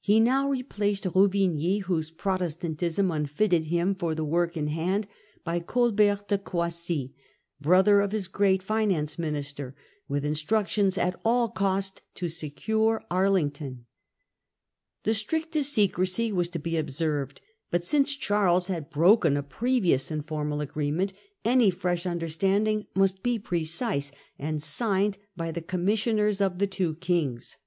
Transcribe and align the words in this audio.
He 0.00 0.18
now 0.18 0.48
replaced 0.50 1.04
Ruvigny, 1.04 1.82
whose 1.82 2.10
Pro 2.10 2.36
testantism 2.36 3.14
unfitted 3.14 3.66
him 3.66 3.94
for 3.94 4.12
the 4.12 4.24
work 4.24 4.56
in 4.56 4.66
hand, 4.66 5.06
by 5.44 5.60
Colbert 5.60 6.26
de 6.26 6.36
Croissy, 6.36 7.14
brother 7.60 8.00
of 8.00 8.10
his 8.10 8.26
great 8.26 8.60
finance 8.60 9.20
minister, 9.20 9.76
with 10.08 10.24
instructions 10.24 10.98
at 10.98 11.14
all 11.24 11.48
cost 11.48 12.02
to 12.16 12.28
secure 12.28 13.04
Arlington. 13.08 13.86
The 15.04 15.14
strictest 15.14 15.78
N 15.78 15.86
2 15.86 15.92
180 15.92 15.92
Preparations 16.00 16.02
of 16.10 16.10
Louts 16.10 16.26
for 16.26 16.32
War; 16.32 16.32
1669. 16.32 16.32
secrecy 16.32 16.32
was 16.32 16.48
to 16.48 16.58
be 16.58 16.76
observed, 16.76 17.40
but, 17.70 17.84
since 17.84 18.16
Charles 18.16 18.66
had 18.66 18.90
broken 18.90 19.36
a 19.36 19.44
previous 19.44 20.10
informal 20.10 20.60
agreement, 20.60 21.12
any 21.44 21.70
fresh 21.70 22.04
understanding 22.04 22.86
must 22.96 23.22
be 23.22 23.38
precise, 23.38 24.10
and 24.40 24.60
signed 24.60 25.18
by 25.36 25.52
the 25.52 25.62
commissioners 25.62 26.40
of 26.40 26.58
the 26.58 26.66
two 26.66 26.96
Kings. 26.96 27.58